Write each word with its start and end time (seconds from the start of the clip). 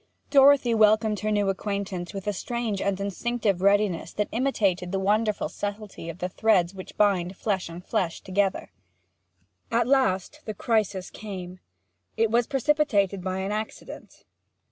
Dorothy 0.31 0.73
welcomed 0.73 1.19
her 1.19 1.29
new 1.29 1.47
acquaintance 1.49 2.11
with 2.11 2.25
a 2.25 2.33
strange 2.33 2.81
and 2.81 2.99
instinctive 2.99 3.61
readiness 3.61 4.11
that 4.13 4.29
intimated 4.31 4.91
the 4.91 4.97
wonderful 4.99 5.47
subtlety 5.47 6.09
of 6.09 6.17
the 6.17 6.27
threads 6.27 6.73
which 6.73 6.97
bind 6.97 7.37
flesh 7.37 7.69
and 7.69 7.85
flesh 7.85 8.19
together. 8.19 8.71
At 9.69 9.85
last 9.85 10.41
the 10.45 10.55
crisis 10.55 11.11
came: 11.11 11.59
it 12.17 12.31
was 12.31 12.47
precipitated 12.47 13.21
by 13.23 13.41
an 13.41 13.51
accident. 13.51 14.23